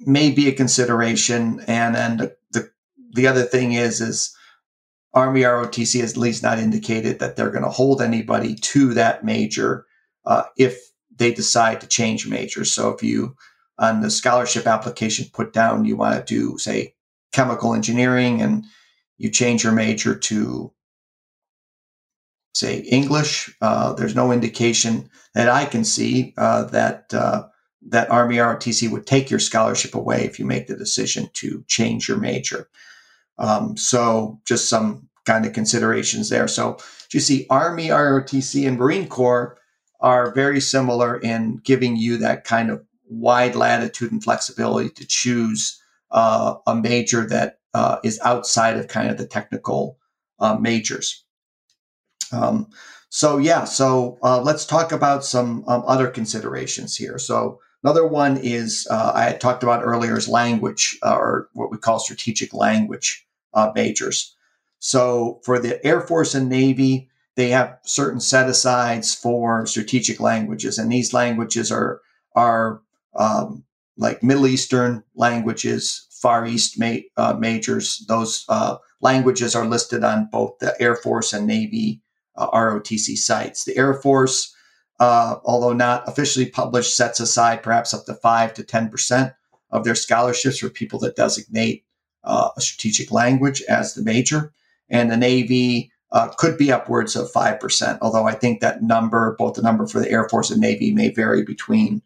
may 0.00 0.30
be 0.30 0.48
a 0.48 0.52
consideration. 0.52 1.60
And 1.66 1.94
then 1.94 2.16
the, 2.16 2.36
the, 2.52 2.70
the 3.12 3.26
other 3.26 3.42
thing 3.42 3.72
is, 3.72 4.00
is 4.00 4.34
Army 5.14 5.42
ROTC 5.42 6.00
has 6.00 6.12
at 6.12 6.16
least 6.16 6.42
not 6.42 6.58
indicated 6.58 7.18
that 7.18 7.36
they're 7.36 7.50
going 7.50 7.64
to 7.64 7.70
hold 7.70 8.00
anybody 8.00 8.54
to 8.54 8.94
that 8.94 9.24
major 9.24 9.86
uh, 10.24 10.44
if 10.56 10.78
they 11.16 11.32
decide 11.32 11.80
to 11.80 11.86
change 11.86 12.28
majors. 12.28 12.72
So 12.72 12.90
if 12.90 13.02
you 13.02 13.36
on 13.78 14.00
the 14.00 14.10
scholarship 14.10 14.66
application 14.66 15.26
put 15.32 15.52
down 15.52 15.84
you 15.84 15.96
want 15.96 16.14
to 16.14 16.34
do 16.34 16.58
say 16.58 16.94
chemical 17.32 17.74
engineering 17.74 18.42
and 18.42 18.64
you 19.18 19.30
change 19.30 19.64
your 19.64 19.72
major 19.72 20.14
to 20.16 20.72
say 22.58 22.78
English, 22.80 23.54
uh, 23.60 23.92
there's 23.94 24.14
no 24.14 24.32
indication 24.32 25.08
that 25.34 25.48
I 25.48 25.64
can 25.64 25.84
see 25.84 26.34
uh, 26.36 26.64
that 26.64 27.12
uh, 27.14 27.46
that 27.88 28.10
Army 28.10 28.36
ROTC 28.36 28.90
would 28.90 29.06
take 29.06 29.30
your 29.30 29.38
scholarship 29.38 29.94
away 29.94 30.24
if 30.24 30.38
you 30.38 30.44
make 30.44 30.66
the 30.66 30.76
decision 30.76 31.30
to 31.34 31.64
change 31.68 32.08
your 32.08 32.18
major. 32.18 32.68
Um, 33.38 33.76
so 33.76 34.40
just 34.44 34.68
some 34.68 35.08
kind 35.24 35.46
of 35.46 35.52
considerations 35.52 36.28
there. 36.28 36.48
So 36.48 36.78
you 37.12 37.20
see, 37.20 37.46
Army 37.50 37.88
ROTC 37.88 38.66
and 38.66 38.78
Marine 38.78 39.08
Corps 39.08 39.56
are 40.00 40.34
very 40.34 40.60
similar 40.60 41.18
in 41.18 41.60
giving 41.64 41.96
you 41.96 42.16
that 42.18 42.44
kind 42.44 42.70
of 42.70 42.84
wide 43.08 43.54
latitude 43.54 44.12
and 44.12 44.22
flexibility 44.22 44.90
to 44.90 45.06
choose 45.06 45.80
uh, 46.10 46.54
a 46.66 46.74
major 46.74 47.26
that 47.26 47.58
uh, 47.74 47.98
is 48.04 48.20
outside 48.24 48.76
of 48.76 48.88
kind 48.88 49.10
of 49.10 49.18
the 49.18 49.26
technical 49.26 49.98
uh, 50.40 50.56
majors. 50.56 51.24
Um, 52.32 52.68
so 53.10 53.38
yeah, 53.38 53.64
so 53.64 54.18
uh, 54.22 54.40
let's 54.42 54.66
talk 54.66 54.92
about 54.92 55.24
some 55.24 55.64
um, 55.66 55.82
other 55.86 56.08
considerations 56.08 56.96
here. 56.96 57.18
So 57.18 57.60
Another 57.84 58.06
one 58.06 58.38
is 58.38 58.86
uh, 58.90 59.12
I 59.14 59.24
had 59.24 59.40
talked 59.40 59.62
about 59.62 59.84
earlier 59.84 60.16
is 60.16 60.28
language 60.28 60.98
uh, 61.02 61.14
or 61.16 61.48
what 61.52 61.70
we 61.70 61.78
call 61.78 62.00
strategic 62.00 62.52
language 62.52 63.24
uh, 63.54 63.70
majors. 63.74 64.34
So 64.80 65.40
for 65.44 65.58
the 65.60 65.84
Air 65.86 66.00
Force 66.00 66.34
and 66.34 66.48
Navy, 66.48 67.08
they 67.36 67.50
have 67.50 67.78
certain 67.84 68.20
set 68.20 68.48
asides 68.48 69.14
for 69.14 69.64
strategic 69.66 70.18
languages, 70.18 70.78
and 70.78 70.90
these 70.90 71.12
languages 71.12 71.70
are 71.70 72.00
are 72.34 72.82
um, 73.14 73.64
like 73.96 74.24
Middle 74.24 74.48
Eastern 74.48 75.04
languages, 75.14 76.06
Far 76.10 76.46
East 76.46 76.78
ma- 76.80 77.06
uh, 77.16 77.34
majors. 77.38 78.04
Those 78.08 78.44
uh, 78.48 78.78
languages 79.00 79.54
are 79.54 79.66
listed 79.66 80.02
on 80.02 80.28
both 80.32 80.58
the 80.58 80.74
Air 80.80 80.96
Force 80.96 81.32
and 81.32 81.46
Navy 81.46 82.02
uh, 82.38 82.50
ROTC 82.50 83.16
sites. 83.16 83.64
The 83.64 83.76
Air 83.76 83.94
Force 83.94 84.54
uh, 85.00 85.36
although 85.44 85.72
not 85.72 86.08
officially 86.08 86.46
published, 86.46 86.96
sets 86.96 87.20
aside 87.20 87.62
perhaps 87.62 87.94
up 87.94 88.04
to 88.06 88.14
5 88.14 88.54
to 88.54 88.64
10% 88.64 89.34
of 89.70 89.84
their 89.84 89.94
scholarships 89.94 90.58
for 90.58 90.68
people 90.68 90.98
that 91.00 91.16
designate 91.16 91.84
uh, 92.24 92.50
a 92.56 92.60
strategic 92.60 93.12
language 93.12 93.62
as 93.68 93.94
the 93.94 94.02
major. 94.02 94.52
And 94.90 95.10
the 95.10 95.16
Navy 95.16 95.92
uh, 96.10 96.28
could 96.36 96.58
be 96.58 96.72
upwards 96.72 97.14
of 97.14 97.30
5%, 97.30 97.98
although 98.00 98.26
I 98.26 98.32
think 98.32 98.60
that 98.60 98.82
number, 98.82 99.36
both 99.38 99.54
the 99.54 99.62
number 99.62 99.86
for 99.86 100.00
the 100.00 100.10
Air 100.10 100.28
Force 100.28 100.50
and 100.50 100.60
Navy, 100.60 100.92
may 100.92 101.10
vary 101.10 101.44
between 101.44 102.02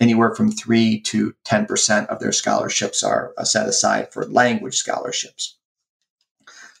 anywhere 0.00 0.34
from 0.34 0.50
3 0.50 1.00
to 1.02 1.34
10% 1.44 2.06
of 2.06 2.18
their 2.18 2.32
scholarships 2.32 3.02
are 3.02 3.34
uh, 3.38 3.44
set 3.44 3.68
aside 3.68 4.12
for 4.12 4.26
language 4.26 4.74
scholarships. 4.74 5.56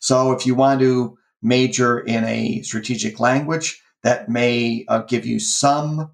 So 0.00 0.32
if 0.32 0.44
you 0.44 0.54
want 0.54 0.80
to 0.80 1.16
major 1.42 2.00
in 2.00 2.24
a 2.24 2.62
strategic 2.62 3.20
language, 3.20 3.82
that 4.02 4.28
may 4.28 4.84
uh, 4.88 5.02
give 5.02 5.26
you 5.26 5.38
some 5.40 6.10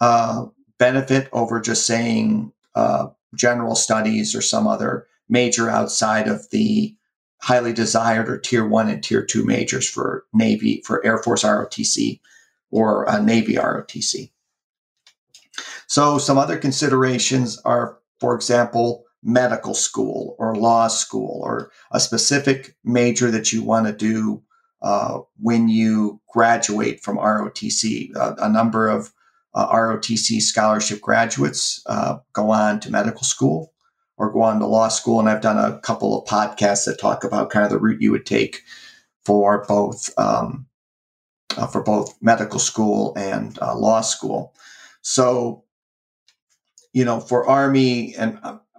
uh, 0.00 0.46
benefit 0.78 1.28
over 1.32 1.60
just 1.60 1.86
saying 1.86 2.52
uh, 2.74 3.08
general 3.34 3.74
studies 3.74 4.34
or 4.34 4.40
some 4.40 4.66
other 4.66 5.06
major 5.28 5.68
outside 5.68 6.28
of 6.28 6.48
the 6.50 6.94
highly 7.40 7.72
desired 7.72 8.28
or 8.28 8.38
tier 8.38 8.66
one 8.66 8.88
and 8.88 9.02
tier 9.02 9.24
two 9.24 9.44
majors 9.44 9.88
for 9.88 10.24
Navy, 10.32 10.82
for 10.84 11.04
Air 11.04 11.18
Force 11.18 11.44
ROTC 11.44 12.20
or 12.70 13.08
uh, 13.08 13.20
Navy 13.20 13.54
ROTC. 13.54 14.30
So, 15.86 16.18
some 16.18 16.38
other 16.38 16.58
considerations 16.58 17.58
are, 17.64 17.98
for 18.20 18.34
example, 18.34 19.04
medical 19.22 19.74
school 19.74 20.36
or 20.38 20.54
law 20.54 20.88
school 20.88 21.40
or 21.42 21.70
a 21.92 22.00
specific 22.00 22.76
major 22.84 23.30
that 23.30 23.52
you 23.52 23.62
want 23.62 23.86
to 23.86 23.92
do 23.92 24.42
uh, 24.82 25.20
when 25.40 25.68
you 25.68 26.20
graduate 26.32 27.00
from 27.00 27.18
ROTC. 27.18 28.14
Uh, 28.16 28.34
a 28.38 28.48
number 28.48 28.88
of 28.88 29.12
uh, 29.54 29.68
ROTC 29.72 30.40
scholarship 30.40 31.00
graduates 31.00 31.82
uh, 31.86 32.18
go 32.32 32.50
on 32.50 32.80
to 32.80 32.90
medical 32.90 33.24
school 33.24 33.72
or 34.16 34.32
go 34.32 34.42
on 34.42 34.60
to 34.60 34.66
law 34.66 34.88
school. 34.88 35.20
And 35.20 35.28
I've 35.28 35.40
done 35.40 35.58
a 35.58 35.78
couple 35.80 36.20
of 36.20 36.28
podcasts 36.28 36.84
that 36.84 37.00
talk 37.00 37.24
about 37.24 37.50
kind 37.50 37.64
of 37.64 37.70
the 37.70 37.78
route 37.78 38.02
you 38.02 38.12
would 38.12 38.26
take 38.26 38.62
for 39.24 39.64
both 39.66 40.10
um, 40.18 40.66
uh, 41.56 41.66
for 41.66 41.82
both 41.82 42.14
medical 42.20 42.58
school 42.58 43.14
and 43.16 43.58
law 43.60 44.00
school. 44.00 44.54
So, 45.00 45.64
you 46.92 47.04
know, 47.04 47.20
for 47.20 47.46
Army 47.46 48.14
and 48.16 48.38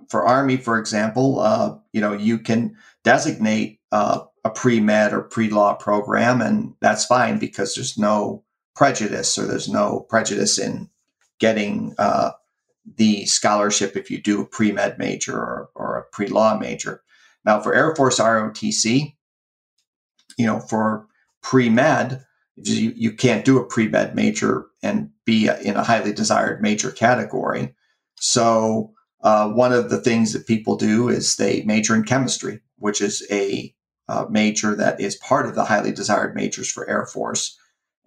for 0.10 0.26
Army, 0.26 0.58
for 0.58 0.78
example, 0.80 1.84
you 1.94 2.00
know, 2.00 2.14
you 2.14 2.40
can 2.40 2.76
designate 3.04 3.80
uh, 3.92 4.20
a 4.46 4.50
pre 4.50 4.80
med 4.80 5.14
or 5.14 5.22
pre 5.22 5.50
law 5.50 5.74
program, 5.74 6.42
and 6.42 6.74
that's 6.82 7.06
fine 7.06 7.40
because 7.40 7.76
there's 7.76 7.98
no 7.98 8.44
prejudice 8.76 9.38
or 9.38 9.46
there's 9.46 9.70
no 9.70 10.06
prejudice 10.10 10.58
in 10.58 10.90
getting 11.40 11.94
uh, 11.98 12.32
the 12.98 13.26
scholarship 13.26 13.96
if 13.96 14.10
you 14.10 14.22
do 14.22 14.42
a 14.42 14.46
pre 14.46 14.72
med 14.72 14.98
major 14.98 15.36
or, 15.36 15.70
or 15.76 15.98
a 15.98 16.04
pre 16.12 16.28
law 16.28 16.58
major. 16.58 17.02
Now, 17.46 17.60
for 17.60 17.74
Air 17.74 17.96
Force 17.96 18.20
ROTC, 18.20 19.16
you 20.38 20.46
know, 20.46 20.60
for 20.60 21.08
pre 21.42 21.70
med, 21.70 22.26
you, 22.56 22.94
you 22.96 23.14
can't 23.14 23.46
do 23.46 23.58
a 23.58 23.66
pre 23.66 23.88
med 23.88 24.16
major 24.16 24.68
and 24.82 25.10
be 25.26 25.50
in 25.64 25.76
a 25.76 25.84
highly 25.84 26.14
desired 26.14 26.62
major 26.62 26.92
category. 26.92 27.76
So, 28.16 28.94
uh, 29.22 29.50
one 29.50 29.74
of 29.74 29.90
the 29.90 30.00
things 30.00 30.32
that 30.34 30.48
people 30.48 30.78
do 30.78 31.10
is 31.10 31.36
they 31.36 31.64
major 31.64 31.96
in 31.96 32.04
chemistry, 32.04 32.62
which 32.78 33.02
is 33.02 33.26
a 33.30 33.74
uh, 34.10 34.26
major 34.28 34.76
that 34.76 35.00
is 35.00 35.16
part 35.18 35.46
of 35.46 35.54
the 35.54 35.64
highly 35.64 35.92
desired 35.92 36.36
majors 36.36 36.70
for 36.70 36.90
Air 36.90 37.06
Force. 37.06 37.56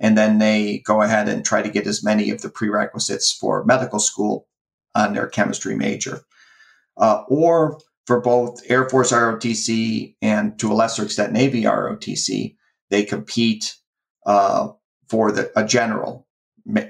And 0.00 0.18
then 0.18 0.38
they 0.38 0.78
go 0.78 1.00
ahead 1.00 1.28
and 1.28 1.44
try 1.44 1.62
to 1.62 1.70
get 1.70 1.86
as 1.86 2.02
many 2.02 2.30
of 2.30 2.42
the 2.42 2.50
prerequisites 2.50 3.32
for 3.32 3.64
medical 3.64 4.00
school 4.00 4.48
on 4.96 5.14
their 5.14 5.28
chemistry 5.28 5.76
major. 5.76 6.22
Uh, 6.96 7.22
or 7.28 7.78
for 8.06 8.20
both 8.20 8.60
Air 8.68 8.88
Force 8.88 9.12
ROTC 9.12 10.16
and 10.20 10.58
to 10.58 10.72
a 10.72 10.74
lesser 10.74 11.04
extent 11.04 11.32
Navy 11.32 11.62
ROTC, 11.62 12.56
they 12.90 13.04
compete 13.04 13.76
uh, 14.26 14.70
for 15.08 15.30
the, 15.30 15.52
a 15.54 15.64
general 15.64 16.26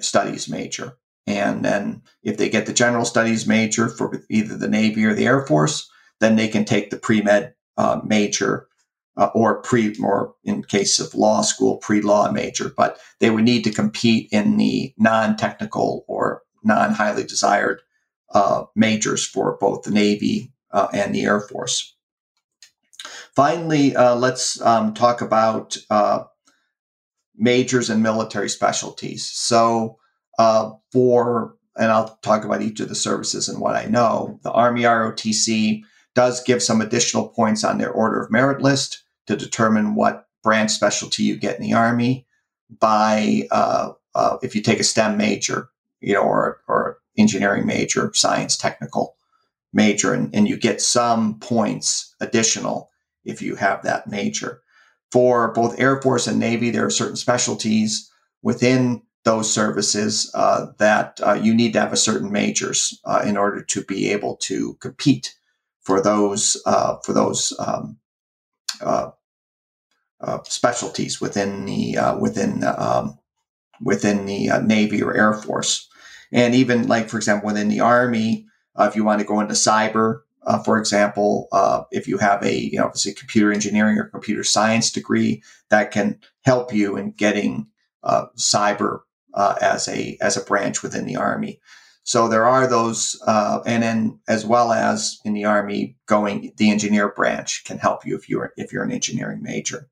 studies 0.01 0.49
major. 0.49 0.97
And 1.27 1.63
then 1.63 2.03
if 2.23 2.39
they 2.39 2.49
get 2.49 2.65
the 2.65 2.73
general 2.73 3.05
studies 3.05 3.47
major 3.47 3.89
for 3.89 4.25
either 4.31 4.57
the 4.57 4.69
Navy 4.69 5.05
or 5.05 5.15
the 5.15 5.27
Air 5.27 5.47
Force, 5.47 5.89
then 6.21 6.37
they 6.37 6.49
can 6.49 6.65
take 6.65 6.89
the 6.89 6.97
pre-med 6.97 7.55
uh, 7.77 8.01
major 8.03 8.69
uh, 9.17 9.31
or 9.35 9.61
pre, 9.63 9.95
or 10.03 10.35
in 10.45 10.63
case 10.65 10.99
of 10.99 11.15
law 11.15 11.43
school, 11.43 11.77
pre-law 11.79 12.31
major. 12.31 12.73
But 12.77 12.99
they 13.21 13.31
would 13.31 13.45
need 13.45 13.65
to 13.65 13.73
compete 13.73 14.29
in 14.33 14.57
the 14.57 14.95
non-technical 14.99 16.05
or 16.09 16.43
non-highly 16.65 17.25
desired 17.25 17.83
uh, 18.35 18.65
majors 18.75 19.27
for 19.27 19.59
both 19.61 19.83
the 19.83 19.91
Navy 19.91 20.53
uh, 20.71 20.89
and 20.93 21.15
the 21.15 21.23
Air 21.23 21.41
Force. 21.41 21.95
Finally, 23.35 23.97
uh, 23.97 24.15
let's 24.15 24.61
um, 24.63 24.95
talk 24.95 25.21
about 25.21 25.77
uh, 25.91 26.25
majors 27.37 27.91
and 27.91 28.03
military 28.03 28.49
specialties. 28.49 29.27
So, 29.27 29.99
uh, 30.39 30.73
for 30.93 31.57
and 31.77 31.91
I'll 31.91 32.19
talk 32.23 32.45
about 32.45 32.63
each 32.63 32.81
of 32.81 32.89
the 32.89 32.95
services 32.95 33.49
and 33.49 33.59
what 33.59 33.77
I 33.77 33.87
know. 33.87 34.39
The 34.43 34.53
Army 34.53 34.83
ROTC 34.83 35.83
does 36.15 36.43
give 36.43 36.63
some 36.63 36.81
additional 36.81 37.29
points 37.29 37.65
on 37.65 37.79
their 37.79 37.91
order 37.91 38.23
of 38.23 38.31
merit 38.31 38.61
list 38.63 39.03
to 39.27 39.37
determine 39.37 39.95
what 39.95 40.27
branch 40.43 40.71
specialty 40.71 41.23
you 41.23 41.37
get 41.37 41.57
in 41.57 41.63
the 41.63 41.73
Army 41.73 42.27
by 42.81 43.47
uh, 43.51 43.93
uh, 44.15 44.37
if 44.43 44.55
you 44.55 44.63
take 44.63 44.81
a 44.81 44.85
STEM 44.85 45.17
major, 45.17 45.69
you 46.01 46.15
know, 46.15 46.23
or 46.23 46.61
or 46.69 46.99
engineering 47.17 47.67
major, 47.67 48.11
science 48.15 48.57
technical 48.57 49.17
major, 49.73 50.13
and, 50.13 50.35
and 50.35 50.49
you 50.49 50.57
get 50.57 50.81
some 50.81 51.39
points 51.39 52.15
additional 52.21 52.91
if 53.25 53.41
you 53.41 53.57
have 53.57 53.83
that 53.83 54.07
major. 54.07 54.61
For 55.11 55.53
both 55.53 55.79
Air 55.79 56.01
Force 56.01 56.27
and 56.27 56.39
Navy, 56.39 56.71
there 56.71 56.87
are 56.87 56.91
certain 56.91 57.17
specialties 57.17 58.11
within 58.43 59.03
those 59.25 59.53
services 59.53 60.31
uh, 60.35 60.67
that 60.79 61.21
uh, 61.23 61.35
you 61.35 61.55
need 61.55 61.75
to 61.75 61.81
have 61.81 61.93
a 61.93 61.97
certain 61.97 62.33
majors 62.33 62.99
uh, 63.05 63.23
in 63.25 63.37
order 63.37 63.63
to 63.63 63.85
be 63.85 64.11
able 64.11 64.37
to 64.37 64.75
compete 64.81 65.35
for 65.83 66.01
those 66.01 66.61
uh, 66.67 66.97
for 67.05 67.13
those 67.13 67.53
um, 67.59 67.99
uh, 68.81 69.11
uh, 70.21 70.39
specialties 70.45 71.21
within 71.21 71.65
the 71.65 71.97
within 72.19 72.65
um, 72.65 73.19
within 73.81 74.27
the 74.27 74.51
Navy 74.65 75.03
or 75.03 75.15
Air 75.15 75.35
Force, 75.35 75.89
and 76.31 76.55
even 76.55 76.89
like 76.89 77.09
for 77.09 77.17
example 77.17 77.49
within 77.49 77.69
the 77.69 77.81
Army, 77.81 78.47
if 78.79 78.97
you 78.97 79.05
want 79.05 79.21
to 79.21 79.27
go 79.27 79.41
into 79.41 79.55
cyber, 79.55 80.21
uh, 80.45 80.59
for 80.63 80.79
example, 80.79 81.49
uh, 81.53 81.85
if 81.91 82.09
you 82.09 82.19
have 82.19 82.43
a 82.43 82.57
you 82.57 82.79
know 82.79 82.87
obviously 82.87 83.13
computer 83.15 83.53
engineering 83.53 83.99
or 83.99 84.09
computer 84.09 84.43
science 84.43 84.91
degree, 84.91 85.43
that 85.69 85.91
can 85.91 86.19
help 86.45 86.73
you 86.73 86.97
in 86.97 87.13
getting 87.13 87.67
uh, 88.03 88.27
cyber 88.37 89.01
uh, 89.35 89.55
as 89.61 89.89
a 89.89 90.17
as 90.21 90.37
a 90.37 90.45
branch 90.45 90.83
within 90.83 91.07
the 91.07 91.17
army. 91.17 91.61
So 92.05 92.29
there 92.29 92.45
are 92.47 92.67
those, 92.67 93.21
uh, 93.27 93.61
and 93.65 93.83
then 93.83 94.19
as 94.29 94.45
well 94.45 94.73
as 94.73 95.21
in 95.25 95.35
the 95.35 95.45
army, 95.45 95.97
going 96.07 96.53
the 96.57 96.71
engineer 96.71 97.09
branch 97.09 97.65
can 97.65 97.79
help 97.79 98.05
you 98.05 98.17
if 98.17 98.29
you're 98.29 98.53
if 98.57 98.73
you're 98.73 98.83
an 98.83 98.93
engineering 98.93 99.43
major. 99.43 99.89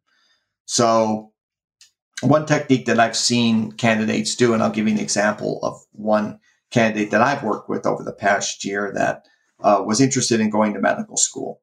So 0.65 1.33
one 2.23 2.47
technique 2.47 2.87
that 2.87 3.01
I've 3.01 3.17
seen 3.17 3.73
candidates 3.73 4.35
do, 4.35 4.53
and 4.53 4.63
I'll 4.63 4.71
give 4.71 4.87
you 4.87 4.95
an 4.95 5.01
example 5.01 5.61
of 5.63 5.81
one 5.93 6.39
candidate 6.71 7.11
that 7.11 7.23
I've 7.23 7.43
worked 7.43 7.69
with 7.69 7.87
over 7.87 8.03
the 8.03 8.13
past 8.13 8.65
year 8.65 8.93
that 8.95 9.25
uh, 9.63 9.83
was 9.85 10.01
interested 10.01 10.41
in 10.41 10.51
going 10.51 10.75
to 10.75 10.81
medical 10.81 11.17
school. 11.17 11.61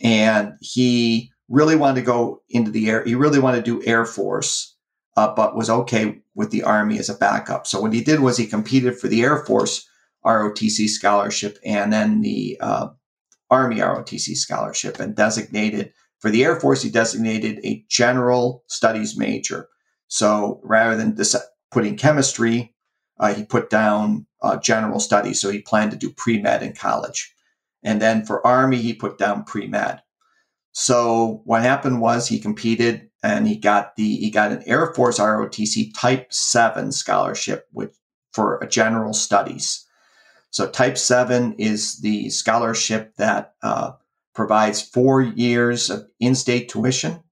And 0.00 0.54
he 0.60 1.32
really 1.48 1.76
wanted 1.76 2.00
to 2.00 2.06
go 2.06 2.42
into 2.48 2.70
the 2.70 2.88
air. 2.88 3.04
He 3.04 3.14
really 3.14 3.38
wanted 3.38 3.64
to 3.64 3.80
do 3.80 3.86
Air 3.86 4.04
Force, 4.04 4.76
uh, 5.18 5.34
but 5.34 5.56
was 5.56 5.68
okay 5.68 6.20
with 6.36 6.52
the 6.52 6.62
Army 6.62 6.96
as 6.96 7.08
a 7.08 7.14
backup. 7.14 7.66
So 7.66 7.80
what 7.80 7.92
he 7.92 8.04
did 8.04 8.20
was 8.20 8.36
he 8.36 8.46
competed 8.46 8.96
for 8.96 9.08
the 9.08 9.22
Air 9.22 9.44
Force 9.44 9.84
ROTC 10.24 10.86
scholarship 10.86 11.58
and 11.64 11.92
then 11.92 12.20
the 12.20 12.56
uh, 12.60 12.90
Army 13.50 13.78
ROTC 13.78 14.36
scholarship 14.36 15.00
and 15.00 15.16
designated 15.16 15.92
for 16.20 16.30
the 16.30 16.44
Air 16.44 16.60
Force, 16.60 16.82
he 16.82 16.90
designated 16.90 17.58
a 17.64 17.84
general 17.88 18.62
studies 18.68 19.18
major. 19.18 19.68
So 20.06 20.60
rather 20.62 20.96
than 20.96 21.16
dis- 21.16 21.36
putting 21.72 21.96
chemistry, 21.96 22.72
uh, 23.18 23.34
he 23.34 23.44
put 23.44 23.70
down 23.70 24.24
uh, 24.40 24.58
general 24.58 25.00
studies. 25.00 25.40
So 25.40 25.50
he 25.50 25.62
planned 25.62 25.90
to 25.90 25.96
do 25.96 26.10
pre 26.10 26.40
med 26.40 26.62
in 26.62 26.74
college. 26.74 27.34
And 27.82 28.00
then 28.00 28.24
for 28.24 28.46
Army, 28.46 28.76
he 28.76 28.94
put 28.94 29.18
down 29.18 29.42
pre 29.42 29.66
med. 29.66 30.00
So 30.70 31.42
what 31.44 31.62
happened 31.62 32.00
was 32.00 32.28
he 32.28 32.38
competed 32.38 33.07
and 33.22 33.48
he 33.48 33.56
got 33.56 33.96
the 33.96 34.16
he 34.16 34.30
got 34.30 34.52
an 34.52 34.62
Air 34.66 34.92
Force 34.94 35.18
ROTC 35.18 35.92
Type 35.94 36.32
Seven 36.32 36.92
scholarship 36.92 37.66
with 37.72 37.98
for 38.32 38.64
general 38.70 39.12
studies. 39.12 39.84
So 40.50 40.68
Type 40.68 40.96
Seven 40.96 41.54
is 41.54 42.00
the 42.00 42.30
scholarship 42.30 43.16
that 43.16 43.54
uh, 43.62 43.92
provides 44.34 44.80
four 44.80 45.22
years 45.22 45.90
of 45.90 46.06
in-state 46.20 46.68
tuition 46.68 47.22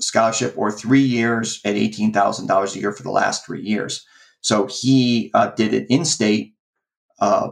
scholarship 0.00 0.54
or 0.56 0.70
three 0.70 1.02
years 1.02 1.60
at 1.64 1.74
eighteen 1.74 2.12
thousand 2.12 2.46
dollars 2.46 2.74
a 2.74 2.80
year 2.80 2.92
for 2.92 3.02
the 3.02 3.10
last 3.10 3.44
three 3.44 3.62
years. 3.62 4.06
So 4.40 4.66
he 4.66 5.30
uh, 5.34 5.50
did 5.50 5.74
an 5.74 5.86
in-state 5.86 6.54
uh, 7.20 7.50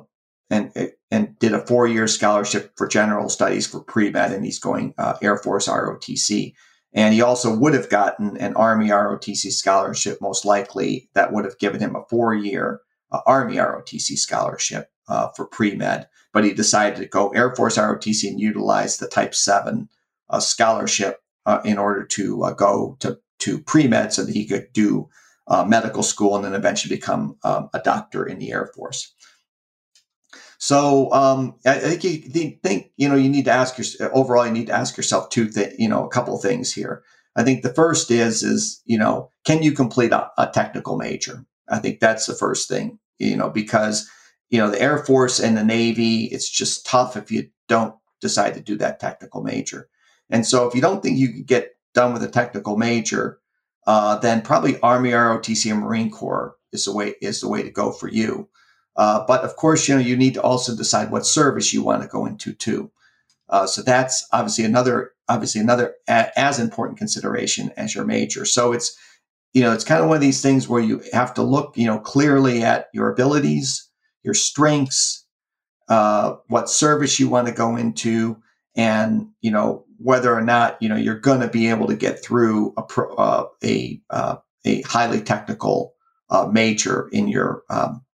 and 0.51 0.73
and 1.11 1.39
did 1.39 1.53
a 1.53 1.67
four-year 1.67 2.09
scholarship 2.09 2.73
for 2.77 2.87
general 2.87 3.29
studies 3.29 3.67
for 3.67 3.81
pre-med, 3.81 4.33
and 4.33 4.45
he's 4.45 4.59
going 4.59 4.95
uh, 4.99 5.15
Air 5.23 5.37
Force 5.37 5.69
ROTC. 5.69 6.55
And 6.97 7.13
he 7.13 7.21
also 7.21 7.55
would 7.55 7.75
have 7.75 7.91
gotten 7.91 8.39
an 8.39 8.55
Army 8.55 8.89
ROTC 8.89 9.53
scholarship, 9.53 10.19
most 10.21 10.47
likely 10.47 11.11
that 11.13 11.31
would 11.31 11.45
have 11.45 11.59
given 11.59 11.79
him 11.79 11.95
a 11.95 12.03
four-year 12.09 12.81
uh, 13.13 13.21
Army 13.27 13.57
ROTC 13.57 14.17
scholarship 14.17 14.91
uh, 15.07 15.29
for 15.37 15.47
pre-med. 15.47 16.09
But 16.33 16.45
he 16.45 16.55
decided 16.55 16.99
to 16.99 17.07
go 17.07 17.29
Air 17.29 17.55
Force 17.55 17.77
ROTC 17.77 18.29
and 18.29 18.41
utilize 18.41 18.97
the 18.97 19.09
Type 19.09 19.35
Seven 19.35 19.91
uh, 20.31 20.41
scholarship 20.41 21.21
uh, 21.45 21.61
in 21.65 21.79
order 21.79 22.05
to 22.05 22.55
go 22.57 22.97
to 23.01 23.19
to 23.39 23.61
pre-med 23.61 24.15
so 24.15 24.25
that 24.25 24.35
he 24.35 24.47
could 24.47 24.73
do 24.73 25.09
uh, 25.49 25.65
medical 25.65 26.03
school 26.03 26.35
and 26.35 26.45
then 26.45 26.55
eventually 26.55 26.97
become 26.97 27.37
um, 27.45 27.69
a 27.75 27.79
doctor 27.81 28.25
in 28.25 28.39
the 28.39 28.51
Air 28.51 28.71
Force. 28.75 29.15
So 30.59 31.13
um, 31.13 31.55
I 31.67 31.75
think 31.75 32.05
you 32.05 32.59
think 32.63 32.91
you 32.97 33.09
know 33.09 33.15
you 33.15 33.29
need 33.29 33.45
to 33.45 33.51
ask 33.51 33.77
your 33.79 34.15
overall 34.15 34.47
you 34.47 34.53
need 34.53 34.69
to 34.69 34.77
ask 34.77 34.97
yourself 34.97 35.29
two 35.29 35.49
th- 35.49 35.75
you 35.79 35.89
know 35.89 36.05
a 36.05 36.11
couple 36.11 36.37
of 36.37 36.43
things 36.43 36.73
here. 36.73 37.03
I 37.37 37.43
think 37.43 37.63
the 37.63 37.75
first 37.75 38.11
is 38.11 38.43
is 38.43 38.83
you 38.87 38.99
know 38.99 39.31
can 39.45 39.63
you 39.63 39.73
complete 39.73 40.13
a, 40.13 40.31
a 40.39 40.49
technical 40.49 40.97
major? 40.97 41.45
I 41.69 41.79
think 41.79 42.01
that's 42.01 42.27
the 42.27 42.35
first 42.35 42.69
thing 42.69 42.99
you 43.19 43.37
know 43.37 43.51
because 43.51 44.09
you 44.49 44.59
know 44.59 44.71
the 44.71 44.81
Air 44.81 44.99
Force 44.99 45.41
and 45.41 45.57
the 45.57 45.65
Navy 45.65 46.25
it's 46.27 46.49
just 46.49 46.87
tough 46.87 47.17
if 47.17 47.31
you 47.31 47.49
don't 47.69 47.95
decide 48.21 48.55
to 48.55 48.61
do 48.61 48.77
that 48.77 49.01
technical 49.01 49.43
major. 49.43 49.89
And 50.31 50.47
so 50.47 50.67
if 50.67 50.75
you 50.75 50.81
don't 50.81 51.03
think 51.03 51.19
you 51.19 51.29
can 51.29 51.43
get 51.45 51.77
done 51.95 52.13
with 52.13 52.23
a 52.23 52.29
technical 52.29 52.77
major, 52.77 53.39
uh, 53.87 54.19
then 54.19 54.43
probably 54.43 54.81
Army, 54.81 55.11
ROTC, 55.11 55.71
and 55.71 55.81
Marine 55.81 56.11
Corps 56.11 56.57
is 56.73 56.85
the 56.87 56.93
way 56.93 57.15
is 57.21 57.41
the 57.41 57.49
way 57.49 57.63
to 57.63 57.71
go 57.71 57.93
for 57.93 58.09
you. 58.09 58.49
Uh, 58.97 59.25
but 59.27 59.43
of 59.43 59.57
course, 59.57 59.89
you 59.89 59.95
know 59.95 60.01
you 60.01 60.17
need 60.17 60.35
to 60.35 60.43
also 60.43 60.75
decide 60.75 61.11
what 61.11 61.27
service 61.27 61.73
you 61.73 61.83
want 61.83 62.03
to 62.03 62.09
go 62.09 62.27
into 62.27 62.53
too. 62.53 62.91
Uh, 63.49 63.67
so 63.67 63.83
that's 63.83 64.27
obviously 64.33 64.65
another 64.65 65.13
obviously 65.29 65.61
another 65.61 65.95
a, 66.09 66.39
as 66.39 66.59
important 66.59 66.99
consideration 66.99 67.71
as 67.77 67.95
your 67.95 68.05
major. 68.05 68.45
So 68.45 68.73
it's 68.73 68.97
you 69.53 69.63
know 69.63 69.73
it's 69.73 69.85
kind 69.85 70.03
of 70.03 70.09
one 70.09 70.17
of 70.17 70.23
these 70.23 70.43
things 70.43 70.69
where 70.69 70.83
you 70.83 71.03
have 71.13 71.35
to 71.35 71.43
look 71.43 71.77
you 71.77 71.87
know 71.87 71.99
clearly 71.99 72.63
at 72.63 72.89
your 72.93 73.11
abilities, 73.11 73.89
your 74.23 74.35
strengths, 74.35 75.27
uh, 75.89 76.37
what 76.49 76.71
service 76.71 77.21
you 77.21 77.29
want 77.29 77.49
to 77.49 77.55
go 77.55 77.77
into, 77.77 78.37
and 78.77 79.29
you 79.43 79.51
know 79.51 79.85
whether 79.99 80.35
or 80.35 80.43
not 80.43 80.81
you 80.81 80.89
know 80.89 80.97
you're 80.97 81.21
going 81.21 81.41
to 81.41 81.49
be 81.49 81.69
able 81.69 81.87
to 81.87 81.97
get 81.97 82.23
through 82.23 82.73
a 82.77 82.83
pro, 82.83 83.15
uh, 83.15 83.47
a 83.63 84.01
uh, 84.11 84.37
a 84.65 84.83
highly 84.83 85.21
technical 85.21 85.95
uh, 86.31 86.49
major 86.51 87.09
in 87.13 87.29
your 87.29 87.63
um, 87.71 88.05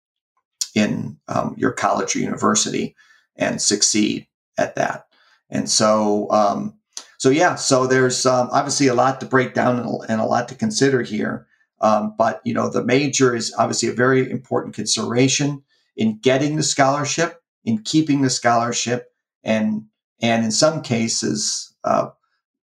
in 0.75 1.19
um, 1.29 1.55
your 1.57 1.73
college 1.73 2.17
or 2.17 2.21
university 2.21 2.95
and 3.37 3.61
succeed 3.61 4.27
at 4.59 4.75
that. 4.77 5.07
And 5.51 5.69
so, 5.69 6.31
um, 6.31 6.79
so 7.19 7.31
yeah, 7.31 7.55
so 7.55 7.87
there's 7.87 8.27
um, 8.27 8.49
obviously 8.53 8.89
a 8.89 8.95
lot 8.95 9.21
to 9.21 9.27
break 9.27 9.55
down 9.55 9.79
and, 10.09 10.21
a 10.21 10.25
lot 10.25 10.49
to 10.49 10.55
consider 10.55 11.03
here. 11.03 11.47
Um, 11.81 12.15
but 12.17 12.41
you 12.45 12.55
know, 12.55 12.69
the 12.69 12.85
major 12.85 13.35
is 13.35 13.55
obviously 13.59 13.89
a 13.89 13.95
very 13.95 14.31
important 14.31 14.75
consideration 14.75 15.63
in 15.97 16.19
getting 16.19 16.57
the 16.57 16.63
scholarship, 16.63 17.43
in 17.65 17.79
keeping 17.83 18.23
the 18.23 18.31
scholarship, 18.31 19.13
and 19.45 19.85
and 20.21 20.45
in 20.45 20.53
some 20.53 20.83
cases, 20.83 21.75
uh, 21.85 22.09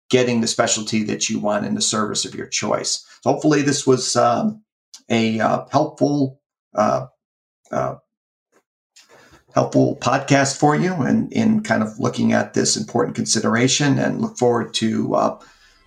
getting 0.09 0.41
the 0.41 0.47
specialty 0.47 1.03
that 1.03 1.29
you 1.29 1.39
want 1.39 1.65
in 1.65 1.75
the 1.75 1.81
service 1.81 2.25
of 2.25 2.35
your 2.35 2.47
choice. 2.47 3.05
So 3.21 3.31
hopefully, 3.31 3.61
this 3.61 3.87
was 3.87 4.15
um, 4.15 4.61
a 5.09 5.39
uh, 5.39 5.65
helpful 5.71 6.39
uh, 6.75 7.07
uh, 7.75 7.97
helpful 9.53 9.97
podcast 10.01 10.57
for 10.57 10.75
you 10.75 10.93
and 10.93 11.31
in 11.31 11.63
kind 11.63 11.81
of 11.81 11.97
looking 11.99 12.33
at 12.33 12.53
this 12.53 12.75
important 12.75 13.15
consideration 13.15 13.97
and 13.97 14.21
look 14.21 14.37
forward 14.37 14.73
to 14.73 15.15
uh, 15.15 15.39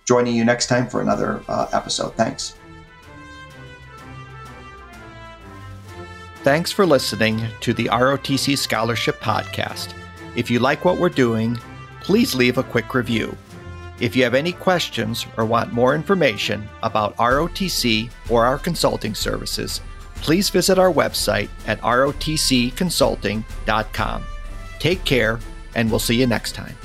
joining 0.07 0.35
you 0.35 0.43
next 0.43 0.67
time 0.67 0.87
for 0.87 1.01
another 1.01 1.41
uh, 1.47 1.67
episode. 1.71 2.15
Thanks. 2.15 2.55
Thanks 6.41 6.71
for 6.71 6.85
listening 6.85 7.45
to 7.59 7.73
the 7.73 7.85
ROTC 7.85 8.57
Scholarship 8.57 9.19
Podcast. 9.19 9.93
If 10.35 10.49
you 10.49 10.59
like 10.59 10.85
what 10.85 10.97
we're 10.97 11.09
doing, 11.09 11.57
please 12.01 12.33
leave 12.33 12.57
a 12.57 12.63
quick 12.63 12.93
review. 12.93 13.37
If 13.99 14.15
you 14.15 14.23
have 14.23 14.33
any 14.33 14.53
questions 14.53 15.27
or 15.37 15.45
want 15.45 15.73
more 15.73 15.93
information 15.93 16.67
about 16.81 17.15
ROTC 17.17 18.09
or 18.29 18.45
our 18.45 18.57
consulting 18.57 19.13
services, 19.13 19.81
please 20.21 20.49
visit 20.49 20.79
our 20.79 20.91
website 20.91 21.49
at 21.67 21.79
rotcconsulting.com. 21.81 24.23
Take 24.79 25.05
care, 25.05 25.39
and 25.75 25.89
we'll 25.89 25.99
see 25.99 26.15
you 26.15 26.27
next 26.27 26.53
time. 26.53 26.75